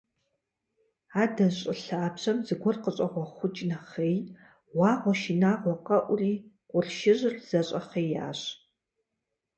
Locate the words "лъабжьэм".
1.83-2.37